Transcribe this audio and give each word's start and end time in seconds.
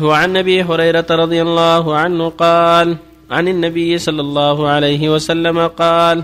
وعن 0.00 0.36
أبي 0.36 0.62
هريرة 0.62 1.06
رضي 1.10 1.42
الله 1.42 1.96
عنه 1.96 2.28
قال 2.28 2.96
عن 3.30 3.48
النبي 3.48 3.98
صلى 3.98 4.20
الله 4.20 4.68
عليه 4.68 5.14
وسلم 5.14 5.66
قال 5.66 6.22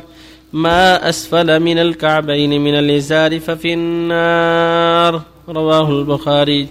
ما 0.52 1.08
أسفل 1.08 1.60
من 1.60 1.78
الكعبين 1.78 2.60
من 2.60 2.74
الإزار 2.74 3.40
ففي 3.40 3.74
النار. 3.74 5.22
رواه 5.48 5.90
البخاري. 5.90 6.66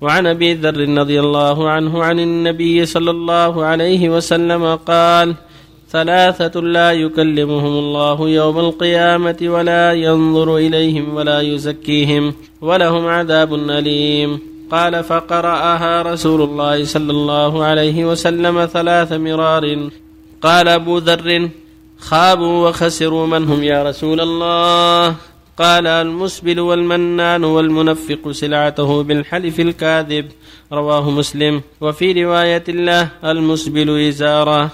وعن 0.00 0.26
أبي 0.26 0.54
ذر 0.54 0.98
رضي 0.98 1.20
الله 1.20 1.70
عنه 1.70 2.04
عن 2.04 2.20
النبي 2.20 2.86
صلى 2.86 3.10
الله 3.10 3.64
عليه 3.64 4.08
وسلم 4.08 4.74
قال 4.74 5.34
ثلاثة 5.90 6.60
لا 6.60 6.92
يكلمهم 6.92 7.78
الله 7.78 8.28
يوم 8.28 8.58
القيامة 8.58 9.36
ولا 9.42 9.92
ينظر 9.92 10.56
إليهم 10.56 11.14
ولا 11.14 11.40
يزكيهم 11.40 12.34
ولهم 12.60 13.06
عذاب 13.06 13.54
أليم. 13.54 14.57
قال 14.70 15.04
فقرأها 15.04 16.02
رسول 16.02 16.42
الله 16.42 16.84
صلى 16.84 17.10
الله 17.10 17.64
عليه 17.64 18.04
وسلم 18.04 18.66
ثلاث 18.66 19.12
مرار. 19.12 19.90
قال 20.42 20.68
أبو 20.68 20.98
ذر 20.98 21.48
خابوا 21.98 22.68
وخسروا 22.68 23.26
من 23.26 23.44
هم 23.44 23.62
يا 23.62 23.82
رسول 23.82 24.20
الله. 24.20 25.14
قال 25.58 25.86
المسبل 25.86 26.60
والمنان 26.60 27.44
والمنفق 27.44 28.30
سلعته 28.30 29.02
بالحلف 29.02 29.60
الكاذب. 29.60 30.26
رواه 30.72 31.10
مسلم. 31.10 31.62
وفي 31.80 32.24
رواية 32.24 32.64
الله 32.68 33.08
المسبل 33.24 34.08
إزارة. 34.08 34.70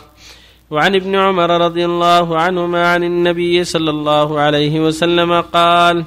وعن 0.71 0.95
ابن 0.95 1.15
عمر 1.15 1.51
رضي 1.61 1.85
الله 1.85 2.39
عنهما 2.39 2.93
عن 2.93 3.05
النبي 3.05 3.65
صلى 3.65 3.91
الله 3.91 4.41
عليه 4.41 4.81
وسلم 4.81 5.41
قال 5.41 6.05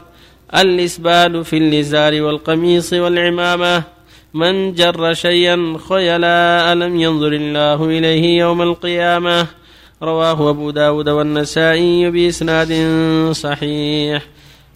الإسبال 0.55 1.45
في 1.45 1.57
اللزار 1.57 2.21
والقميص 2.21 2.93
والعمامة. 2.93 3.83
من 4.33 4.73
جر 4.73 5.13
شيئا 5.13 5.77
خيلا 5.89 6.75
لم 6.75 6.99
ينظر 6.99 7.33
الله 7.33 7.85
إليه 7.85 8.39
يوم 8.39 8.61
القيامة. 8.61 9.47
رواه 10.03 10.49
أبو 10.49 10.71
داود 10.71 11.09
والنسائي 11.09 12.11
بإسناد 12.11 12.71
صحيح. 13.31 14.23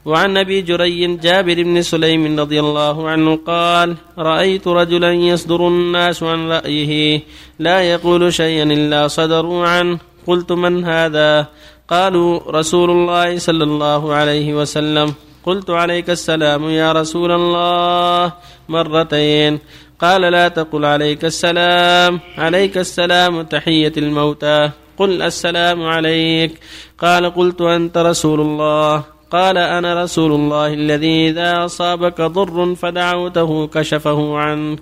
وعن 0.06 0.38
أبي 0.38 0.62
جري 0.62 1.16
جابر 1.16 1.64
بن 1.64 1.82
سليم 1.82 2.40
رضي 2.40 2.60
الله 2.60 3.10
عنه 3.10 3.40
قال 3.48 3.96
رأيت 4.18 4.68
رجلا 4.68 5.14
يصدر 5.14 5.68
الناس 5.68 6.24
عن 6.24 6.52
رأيه 6.52 7.22
لا 7.60 7.82
يقول 7.82 8.34
شيئا 8.34 8.64
إلا 8.64 9.08
صدروا 9.08 9.68
عنه. 9.68 10.00
قلت 10.28 10.52
من 10.52 10.86
هذا؟ 10.86 11.48
قالوا 11.90 12.52
رسول 12.52 12.90
الله 12.92 13.38
صلى 13.38 13.64
الله 13.64 14.14
عليه 14.14 14.54
وسلم. 14.54 15.14
قلت 15.44 15.70
عليك 15.70 16.10
السلام 16.10 16.70
يا 16.70 16.92
رسول 16.92 17.32
الله 17.32 18.34
مرتين. 18.70 19.60
قال 20.02 20.22
لا 20.22 20.48
تقل 20.48 20.86
عليك 20.86 21.26
السلام. 21.26 22.20
عليك 22.38 22.78
السلام 22.78 23.42
تحية 23.42 23.94
الموتى. 23.98 24.70
قل 24.98 25.22
السلام 25.22 25.86
عليك. 25.86 26.60
قال 27.00 27.36
قلت 27.36 27.62
أنت 27.62 27.98
رسول 27.98 28.42
الله. 28.42 29.04
قال 29.32 29.58
أنا 29.58 30.04
رسول 30.04 30.32
الله 30.32 30.74
الذي 30.74 31.30
إذا 31.30 31.66
أصابك 31.66 32.22
ضر 32.22 32.76
فدعوته 32.76 33.68
كشفه 33.68 34.38
عنك. 34.38 34.80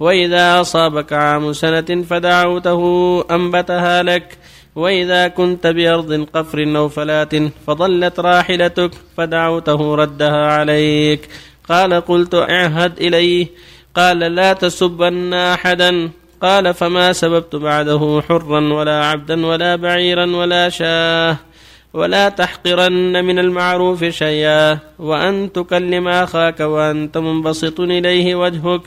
وإذا 0.00 0.60
أصابك 0.60 1.12
عام 1.12 1.52
سنة 1.52 2.04
فدعوته 2.10 2.80
أنبتها 3.30 4.02
لك. 4.02 4.38
وإذا 4.78 5.28
كنت 5.28 5.66
بأرض 5.66 6.26
قفر 6.34 6.58
أو 6.76 6.88
فلاه 6.88 7.50
فضلت 7.66 8.20
راحلتك 8.20 8.90
فدعوته 9.16 9.94
ردها 9.94 10.46
عليك. 10.46 11.28
قال 11.68 11.94
قلت 11.94 12.34
اعهد 12.34 12.92
إليه. 13.00 13.46
قال 13.94 14.18
لا 14.18 14.52
تسبن 14.52 15.34
أحدا. 15.34 16.10
قال 16.42 16.74
فما 16.74 17.12
سببت 17.12 17.56
بعده 17.56 18.22
حرا 18.28 18.60
ولا 18.72 19.04
عبدا 19.04 19.46
ولا 19.46 19.76
بعيرا 19.76 20.26
ولا 20.36 20.68
شاه. 20.68 21.36
ولا 21.98 22.28
تحقرن 22.28 23.24
من 23.24 23.38
المعروف 23.38 24.04
شيئا 24.04 24.78
وأن 24.98 25.52
تكلم 25.52 26.08
أخاك 26.08 26.60
وأنت 26.60 27.18
منبسط 27.18 27.80
إليه 27.80 28.34
وجهك 28.34 28.80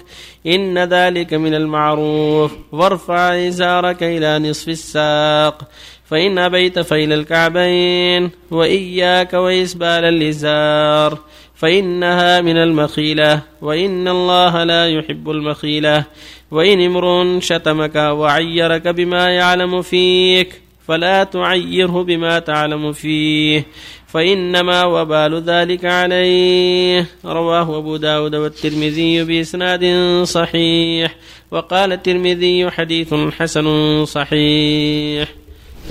إن 0.47 0.78
ذلك 0.78 1.34
من 1.34 1.53
المعروف. 1.53 2.52
وارفع 2.72 3.47
إزارك 3.47 4.03
إلى 4.03 4.40
نصف 4.40 4.69
الساق. 4.69 5.62
فإن 6.06 6.40
أبيت 6.40 6.80
فإلى 6.80 7.16
الكعبين 7.16 8.30
وإياك 8.52 9.34
وإسبال 9.34 10.03
الإزار. 10.06 11.18
فإنها 11.56 12.41
من 12.41 12.58
المخيلة 12.58 13.41
وإن 13.62 14.08
الله 14.08 14.64
لا 14.64 14.88
يحب 14.88 15.30
المخيلة. 15.30 16.03
وإن 16.52 16.85
امرؤ 16.85 17.40
شتمك 17.40 17.96
وعيرك 17.96 18.88
بما 18.88 19.30
يعلم 19.30 19.81
فيك 19.81 20.71
فلا 20.88 21.24
تعيره 21.24 22.03
بما 22.03 22.40
تعلم 22.40 22.94
فيه 22.94 23.66
فإنما 24.08 24.86
وبال 24.86 25.44
ذلك 25.44 25.86
عليه. 25.86 27.06
رواه 27.25 27.78
أبو 27.78 27.97
داود 27.97 28.36
والترمذي 28.36 29.24
بإسناد 29.24 29.86
صحيح 30.24 31.16
وقال 31.52 31.94
الترمذي 31.94 32.72
حديث 32.72 33.14
حسن 33.14 34.06
صحيح. 34.06 35.41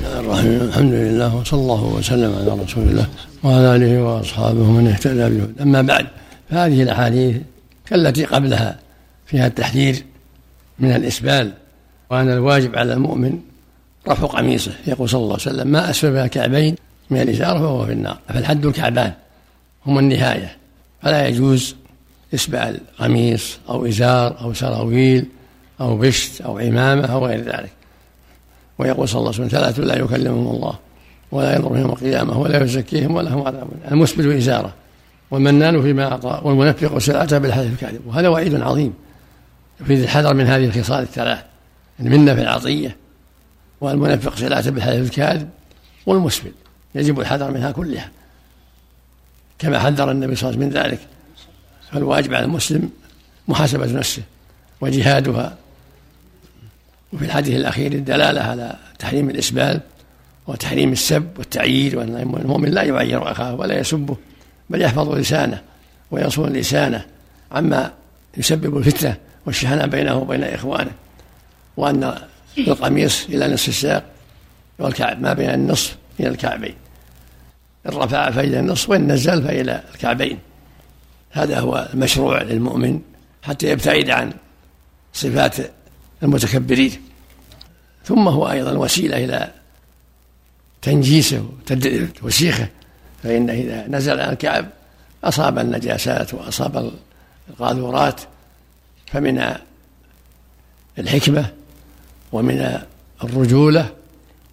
الحمد 0.04 0.92
لله 0.92 1.36
وصلى 1.36 1.60
الله 1.60 1.84
وسلم 1.84 2.34
على 2.34 2.62
رسول 2.62 2.84
الله 2.84 3.06
وعلى 3.42 3.76
آله 3.76 4.02
وأصحابه 4.02 4.70
من 4.70 4.86
اهتدى 4.86 5.38
به 5.38 5.62
أما 5.62 5.82
بعد 5.82 6.06
فهذه 6.50 6.82
الأحاديث 6.82 7.36
كالتي 7.86 8.24
قبلها 8.24 8.78
فيها 9.26 9.46
التحذير 9.46 9.96
من 10.78 10.96
الإسبال 10.96 11.52
وأن 12.10 12.30
الواجب 12.30 12.76
على 12.76 12.92
المؤمن 12.92 13.38
رفع 14.10 14.26
قميصه. 14.26 14.72
يقول 14.86 15.08
صلى 15.08 15.18
الله 15.18 15.38
عليه 15.40 15.42
وسلم 15.42 15.68
ما 15.68 15.90
أسفل 15.90 16.16
الكعبين 16.16 16.74
من 17.10 17.20
الإزار 17.20 17.58
فهو 17.58 17.86
في 17.86 17.92
النار. 17.92 18.18
فالحد 18.28 18.66
الكعبان 18.66 19.12
هم 19.86 19.98
النهاية. 19.98 20.56
فلا 21.02 21.28
يجوز 21.28 21.76
إسبال 22.34 22.80
قميص 22.98 23.58
أو 23.68 23.86
إزار 23.86 24.40
أو 24.40 24.52
سراويل 24.52 25.26
أو 25.80 25.96
بشت 25.96 26.40
أو 26.40 26.58
عمامة 26.58 27.06
أو 27.06 27.26
غير 27.26 27.40
ذلك. 27.40 27.70
ويقول 28.78 29.08
صلى 29.08 29.18
الله 29.18 29.32
عليه 29.32 29.44
وسلم 29.44 29.60
ثلاثة 29.60 29.82
لا 29.82 29.98
يكلمهم 29.98 30.54
الله 30.54 30.78
ولا 31.32 31.56
ينظر 31.56 31.78
يوم 31.78 31.90
القيامة 31.90 32.38
ولا 32.38 32.64
يزكيهم 32.64 33.14
ولا 33.14 33.34
هم 33.34 33.46
عذاب 33.46 33.68
المسبل 33.90 34.36
إزارة. 34.36 34.74
والمنان 35.30 35.82
فيما 35.82 36.12
أعطى 36.12 36.40
والمنفق 36.44 36.98
سلعته 36.98 37.38
بالحديث 37.38 37.72
الكاذب. 37.72 38.00
وهذا 38.06 38.28
وعيد 38.28 38.60
عظيم 38.60 38.94
يفيد 39.80 39.98
الحذر 39.98 40.34
من 40.34 40.46
هذه 40.46 40.64
الخصال 40.64 41.02
الثلاث. 41.02 41.38
المنة 42.00 42.34
في 42.34 42.40
العطية. 42.40 42.96
والمنفق 43.80 44.36
سلعته 44.36 44.70
بالحديث 44.70 45.06
الكاذب 45.06 45.48
والمسبل 46.06 46.52
يجب 46.94 47.20
الحذر 47.20 47.50
منها 47.50 47.70
كلها. 47.70 48.10
كما 49.58 49.78
حذر 49.78 50.10
النبي 50.10 50.36
صلى 50.36 50.50
الله 50.50 50.60
عليه 50.60 50.68
وسلم 50.68 50.84
من 50.84 50.90
ذلك. 50.90 51.00
فالواجب 51.92 52.34
على 52.34 52.44
المسلم 52.44 52.90
محاسبة 53.48 53.86
نفسه 53.86 54.22
وجهادها. 54.80 55.56
وفي 57.12 57.24
الحديث 57.24 57.56
الأخير 57.56 57.92
الدلالة 57.92 58.40
على 58.40 58.76
تحريم 58.98 59.30
الإسبال 59.30 59.80
وتحريم 60.46 60.92
السب 60.92 61.38
والتعيير 61.38 61.98
وأن 61.98 62.16
المؤمن 62.16 62.68
لا 62.68 62.82
يعير 62.82 63.30
أخاه 63.30 63.54
ولا 63.54 63.78
يسبه 63.78 64.16
بل 64.70 64.82
يحفظ 64.82 65.14
لسانه 65.14 65.62
ويصون 66.10 66.52
لسانه 66.52 67.06
عما 67.52 67.92
يسبب 68.36 68.76
الفتنة 68.78 69.16
والشحناء 69.46 69.86
بينه 69.86 70.16
وبين 70.16 70.44
إخوانه. 70.44 70.92
وأن 71.76 72.18
القميص 72.68 73.24
إلى 73.28 73.48
نصف 73.48 73.68
الساق 73.68 74.04
والكعب 74.78 75.20
ما 75.20 75.32
بين 75.32 75.50
النصف 75.50 75.96
إلى 76.20 76.28
الكعبين. 76.28 76.74
إن 77.86 77.90
رفع 77.90 78.30
فإلى 78.30 78.60
النصف 78.60 78.90
وإن 78.90 79.12
نزل 79.12 79.42
فإلى 79.42 79.82
الكعبين. 79.94 80.38
هذا 81.30 81.60
هو 81.60 81.88
المشروع 81.94 82.42
للمؤمن 82.42 83.00
حتى 83.42 83.70
يبتعد 83.70 84.10
عن 84.10 84.32
صفات 85.12 85.56
المتكبرين. 86.22 87.02
ثم 88.04 88.28
هو 88.28 88.50
أيضا 88.50 88.72
وسيلة 88.72 89.24
إلى 89.24 89.50
تنجيسه 90.82 91.50
وتوسيخه 91.70 92.68
فإنه 93.22 93.52
إذا 93.52 93.86
نزل 93.88 94.20
عن 94.20 94.32
الكعب 94.32 94.68
أصاب 95.24 95.58
النجاسات 95.58 96.34
وأصاب 96.34 96.92
القاذورات 97.50 98.20
فمن 99.06 99.54
الحكمة 100.98 101.52
ومن 102.32 102.78
الرجولة 103.24 103.88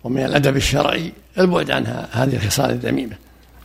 ومن 0.04 0.26
الأدب 0.26 0.56
الشرعي 0.56 1.12
البعد 1.40 1.72
عن 1.72 2.06
هذه 2.12 2.36
الخصال 2.36 2.70
الذميمة 2.70 3.16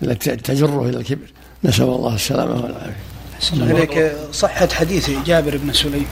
التي 0.03 0.37
تجره 0.37 0.88
إلى 0.88 0.97
الكبر. 0.97 1.32
نسأل 1.64 1.85
الله 1.85 2.14
السلامة 2.14 2.55
والعافية. 2.55 3.12
إليك. 3.53 4.12
صحة 4.32 4.69
حديث 4.69 5.11
جابر 5.26 5.56
بن 5.56 5.73
سليم. 5.73 6.06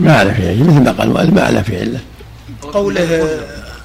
ما 0.00 0.16
على 0.16 0.34
في 0.34 0.62
مثل 0.62 0.80
ما 0.80 0.92
قال 0.92 1.34
ما 1.34 1.42
على 1.42 1.64
في 1.64 1.80
علة 1.80 2.00
قوله 2.62 3.40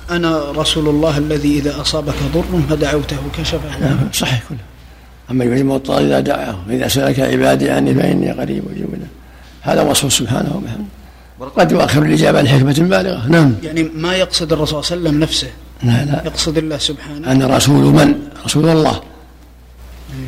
أنا 0.10 0.52
رسول 0.52 0.90
الله 0.90 1.18
الذي 1.18 1.58
إذا 1.60 1.82
أصابك 1.82 2.16
ضر 2.34 2.62
فدعوته 2.70 3.18
كشف 3.38 3.60
نعم 3.82 4.10
صحيح 4.14 4.44
كله. 4.50 4.58
أما 5.32 5.46
يجب 5.46 5.54
المضطر 5.54 6.00
إذا 6.00 6.20
دعاه 6.20 6.58
إذا 6.70 6.88
سألك 6.88 7.20
عبادي 7.20 7.70
عني 7.70 7.96
فإني 7.96 8.32
قريب 8.32 8.64
أجيب 8.72 8.88
هذا 9.62 9.82
وصفه 9.82 10.10
سبحانه 10.10 10.56
وبحمده. 10.56 11.01
قد 11.50 11.72
يؤخر 11.72 12.02
الإجابة 12.04 12.42
لحكمة 12.42 12.74
بالغة 12.80 13.28
نعم. 13.28 13.56
يعني 13.64 13.84
ما 13.96 14.16
يقصد 14.16 14.54
الرسول 14.54 14.84
صلى 14.84 14.98
الله 14.98 15.10
عليه 15.10 15.10
وسلم 15.10 15.24
نفسه؟ 15.24 15.48
لا 15.84 16.06
لا. 16.06 16.22
يقصد 16.26 16.58
الله 16.58 16.78
سبحانه. 16.78 17.32
أنا 17.32 17.58
رسول 17.58 17.84
من؟ 17.86 18.16
رسول 18.46 18.70
الله. 18.70 19.02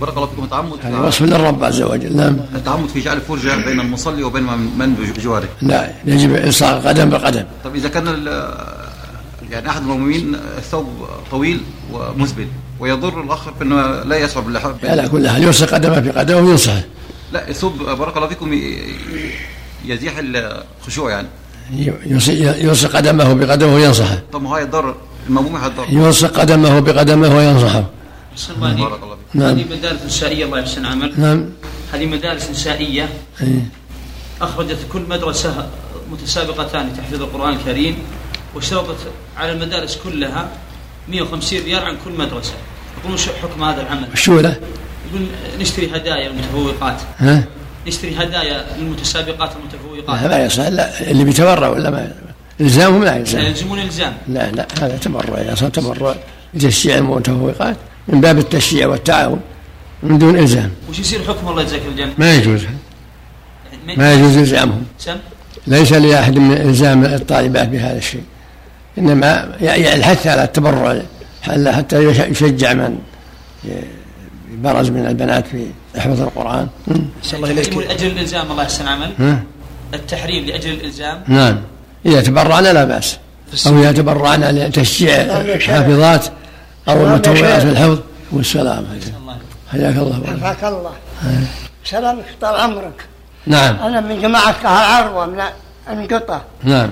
بارك 0.01 0.17
الله 0.17 0.27
فيكم. 0.27 0.43
التعمد 0.43 0.73
هذا 0.83 0.97
وصف 0.99 1.21
للرب 1.21 1.63
عز 1.63 1.81
وجل. 1.81 2.17
نعم. 2.17 2.37
التعمد 2.55 2.89
في 2.89 2.99
جعل 2.99 3.21
فرجة 3.21 3.65
بين 3.65 3.79
المصلي 3.79 4.23
وبين 4.23 4.43
من 4.77 4.95
بجواره. 5.17 5.49
لا 5.61 5.91
يجب 6.05 6.35
إلصاق 6.35 6.87
قدم 6.87 7.09
بقدم 7.09 7.43
طب 7.63 7.75
إذا 7.75 7.89
كان 7.89 8.07
ال- 8.07 8.53
يعني 9.51 9.69
أحد 9.69 9.81
المؤمنين 9.81 10.35
الثوب 10.57 10.87
طويل 11.31 11.61
ومسبل 11.93 12.47
ويضر 12.79 13.21
الآخر 13.21 13.51
بأنه 13.51 14.03
لا 14.03 14.15
يشعر 14.17 14.43
باللحاف 14.43 14.85
على 14.85 15.09
كل 15.09 15.29
حال 15.29 15.43
يلصق 15.43 15.73
قدمه 15.73 15.99
بقدمه 15.99 16.37
وينصحه 16.39 16.81
لا 17.33 17.49
الثوب 17.49 17.77
بارك 17.77 18.17
الله 18.17 18.27
فيكم 18.27 18.53
يزيح 19.85 20.13
الخشوع 20.17 21.11
يعني. 21.11 21.27
يلصق 22.63 22.89
قدمه 22.95 23.33
بقدمه 23.33 23.75
وينصحه. 23.75 24.21
طب 24.33 24.41
ما 24.41 24.49
هو 24.49 24.55
هيضر 24.55 24.95
المأموم 25.27 25.55
هيضر 25.55 25.85
يلصق 25.89 26.39
قدمه 26.39 26.79
بقدمه 26.79 27.37
وينصحه. 27.37 27.83
الله. 28.57 28.73
بارك 28.73 29.03
الله 29.03 29.15
فيكم 29.15 29.39
نعم. 29.39 29.59
هذه 29.59 29.65
مدارس 29.71 30.01
نسائية 30.05 30.45
الله 30.45 30.59
يحسن 30.59 30.85
عمل. 30.85 31.13
نعم. 31.17 31.49
هذه 31.93 32.05
مدارس 32.05 32.49
نسائية. 32.49 33.09
أخرجت 34.41 34.77
كل 34.93 35.01
مدرسة 35.09 35.69
متسابقتان 36.11 36.87
لتحفيظ 36.87 37.21
القرآن 37.21 37.53
الكريم 37.53 37.95
واشترطت 38.55 38.97
على 39.37 39.51
المدارس 39.51 39.97
كلها 40.03 40.49
150 41.09 41.59
ريال 41.63 41.83
عن 41.83 41.97
كل 42.05 42.11
مدرسة. 42.11 42.53
يقولون 42.99 43.17
شو 43.17 43.31
حكم 43.41 43.63
هذا 43.63 43.81
العمل؟ 43.81 44.07
وشو 44.13 44.39
له؟ 44.39 44.59
يقول 45.09 45.27
نشتري 45.59 45.95
هدايا 45.95 46.29
للمتفوقات 46.29 47.01
ها؟ 47.17 47.43
نشتري 47.87 48.15
هدايا 48.15 48.65
للمتسابقات 48.79 49.49
لا 49.49 49.55
المتفوقات 49.57 50.29
ما 50.31 50.45
يصح. 50.45 50.67
لا 50.67 51.11
اللي 51.11 51.23
بيتبرع 51.23 51.67
ولا 51.67 51.89
ما 51.89 52.11
إلزامهم 52.61 53.03
لا 53.03 53.07
يعني 53.07 53.19
يلزم 53.19 53.39
يلزمون 53.39 53.79
إلزام. 53.79 54.13
لا 54.27 54.51
لا 54.51 54.67
هذا 54.81 54.97
تبرع. 54.97 55.41
اذا 55.41 55.55
صار 55.55 55.69
تبرع. 55.69 56.15
لتشجيع 56.53 56.97
المتفوقات 56.97 57.77
من 58.07 58.21
باب 58.21 58.37
التشجيع 58.37 58.87
والتعاون 58.87 59.39
من 60.03 60.17
دون 60.17 60.37
إلزام. 60.37 60.71
وش 60.89 60.99
يصير 60.99 61.23
حكم 61.23 61.47
الله 61.47 61.61
يجزاك 61.61 61.81
الجنة؟ 61.91 62.13
ما 62.17 62.35
يجوز. 62.35 62.61
ما 63.97 64.13
يجوز 64.13 64.37
إلزامهم. 64.37 64.83
سم؟ 64.99 65.15
ليس 65.67 65.93
لأحد 65.93 66.37
من 66.37 66.51
إلزام 66.57 67.05
الطالبات 67.05 67.67
بهذا 67.67 67.97
الشيء. 67.97 68.23
إنما 68.97 69.55
ي- 69.61 69.95
الحث 69.95 70.27
على 70.27 70.43
التبرع 70.43 71.01
حتى 71.71 72.03
يش- 72.03 72.19
يشجع 72.19 72.73
من 72.73 72.97
برز 74.57 74.89
من 74.89 75.05
البنات 75.05 75.47
في 75.47 75.65
حفظ 75.97 76.21
القرآن. 76.21 76.67
صلى 77.23 77.37
الله 77.37 77.49
التحريم 77.49 77.79
إليك 77.79 77.89
لأجل 77.89 78.07
الإلزام 78.07 78.51
الله 78.51 78.63
يحسن 78.63 78.87
عمل؟ 78.87 79.39
التحريم 79.93 80.45
لأجل 80.45 80.71
الإلزام. 80.71 81.23
نعم. 81.27 81.61
إذا 82.05 82.21
تبرعنا 82.21 82.73
لا 82.73 82.83
بأس. 82.83 83.17
أو 83.67 83.79
إذا 83.79 83.91
تبرعنا 83.91 84.51
لتشجيع 84.51 85.15
الحافظات 85.15 86.25
أو 86.89 87.05
المتوعات 87.05 87.61
في 87.61 87.69
الحفظ. 87.69 87.99
والسلام. 88.31 88.85
حياك 89.71 89.97
الله. 89.97 90.15
حفاك 90.27 90.63
الله. 90.63 90.91
سلامك 91.85 92.25
طال 92.41 92.55
عمرك 92.55 93.05
نعم. 93.45 93.75
أنا 93.75 94.01
من 94.01 94.21
جماعة 94.21 94.53
كهل 94.63 94.85
عروه 94.93 95.25
من 95.25 95.41
القطه 95.89 96.41
نعم. 96.63 96.91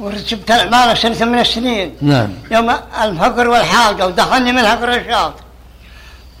ورتبت 0.00 0.50
العماله 0.50 0.94
سنه 0.94 1.24
من 1.24 1.38
السنين. 1.38 1.94
نعم. 2.02 2.28
يوم 2.50 2.70
الفقر 3.02 3.48
والحاجة 3.48 4.06
ودخلني 4.06 4.52
منها 4.52 4.74
قرشات 4.74 5.32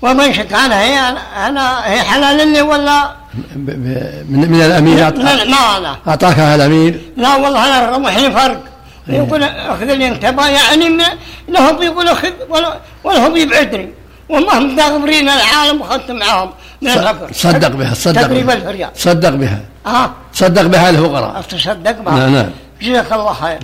ومن 0.02 0.32
شك 0.34 0.52
عنها 0.52 0.82
هي 0.82 1.16
أنا 1.48 1.86
هي 1.92 2.00
حلال 2.02 2.52
لي 2.52 2.62
ولا؟ 2.62 3.04
ب- 3.34 3.70
ب- 3.70 4.26
من, 4.30 4.50
من 4.52 4.62
الأمير؟ 4.62 5.10
أعط- 5.10 5.28
المعنى 5.42 5.96
أعطاكها 6.08 6.54
الأمير؟ 6.54 7.00
لا 7.16 7.36
والله 7.36 7.66
أنا 7.66 7.96
رمحني 7.96 8.30
فرق. 8.32 8.60
يقول 9.08 9.42
أخذ 9.42 9.84
لي 9.94 10.08
أنت 10.08 10.22
يعني 10.22 10.88
من 10.88 11.04
له 11.48 11.70
بيقول 11.70 12.08
أخذ 12.08 12.30
ولا 12.48 12.74
ولا 13.04 13.26
هو 13.26 13.30
بيبعدني 13.30 13.88
وما 14.28 14.58
هم 14.58 14.76
داغبرين 14.76 15.28
العالم 15.28 15.80
واخذت 15.80 16.10
معاهم 16.10 16.50
من 16.82 16.88
الفقر. 16.88 17.28
صدق 17.32 17.68
بها 17.68 17.94
صدق 17.94 18.22
تقريبا 18.22 18.54
بها. 18.54 18.90
صدق 18.96 19.28
بها. 19.30 19.60
آه. 19.86 20.10
صدق 20.32 20.62
بها 20.62 20.90
الفقراء. 20.90 21.38
اتصدق 21.38 21.90
بها. 22.00 22.14
نعم 22.18 22.34
نعم. 22.34 22.50
جزاك 22.82 23.12
الله 23.12 23.32
خير. 23.32 23.58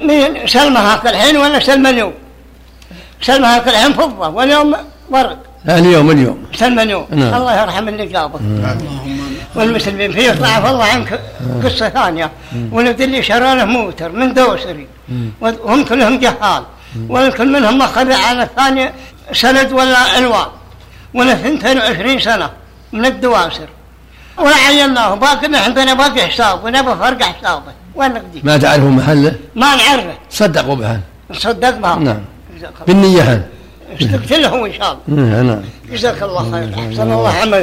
مين؟ 0.00 0.46
سلمى 0.46 0.78
هاك 0.78 1.06
الحين 1.06 1.36
ولا 1.36 1.60
سلمى 1.60 1.90
اليوم؟ 1.90 2.12
سلمى 3.22 3.46
هاك 3.46 3.68
الحين 3.68 3.92
فضة 3.92 4.28
واليوم 4.28 4.74
ورق. 5.10 5.28
لا، 5.28 5.36
اليوم 5.68 6.10
اليوم. 6.10 6.38
اليوم 6.62 7.06
نعم. 7.10 7.34
الله 7.34 7.62
يرحم 7.62 7.88
اللي 7.88 8.06
جابك 8.06 8.40
والمسلمين 9.54 10.12
فيه 10.12 10.30
ضعف 10.32 10.66
الله 10.66 10.84
عنك 10.84 11.20
قصة 11.64 11.88
ثانية. 11.88 12.30
ولد 12.72 13.00
اللي 13.00 13.22
شرى 13.22 13.54
له 13.56 13.64
موتر 13.64 14.12
من 14.12 14.34
دوسري. 14.34 14.86
وهم 15.40 15.84
كلهم 15.84 16.18
جهال. 16.18 16.62
والكل 17.08 17.52
منهم 17.52 17.82
أخذ 17.82 18.12
على 18.12 18.42
الثاني 18.42 18.90
سند 19.32 19.72
ولا 19.72 20.18
ألوان. 20.18 20.46
ولا 21.14 21.32
22 21.32 22.18
سنة 22.18 22.50
من 22.92 23.06
الدواسر. 23.06 23.68
ولا 24.38 24.56
عيناه 24.56 25.14
باقي 25.14 25.56
عندنا 25.64 25.94
باقي 25.94 26.20
حساب 26.26 26.64
ونبى 26.64 26.94
فرق 27.00 27.22
حسابه. 27.22 27.72
وين 27.94 28.12
ما 28.44 28.56
تعرفوا 28.56 28.90
محله؟ 28.90 29.34
ما 29.54 29.76
نعرفه. 29.76 30.14
صدقوا 30.30 30.74
بها. 30.74 31.00
نصدق 31.30 31.70
بها. 31.70 31.96
نعم. 31.96 32.20
جزاك 32.56 32.72
الله. 32.88 33.42
بالنية 34.00 34.16
استقتله 34.16 34.66
إن 34.66 34.72
شاء 34.72 34.98
الله. 35.08 35.22
نعم 35.22 35.46
نعم. 35.46 35.62
جزاك 35.92 36.22
الله 36.22 36.50
خير. 36.52 36.68
أحسن 36.74 37.12
الله 37.12 37.28
عملك 37.28 37.60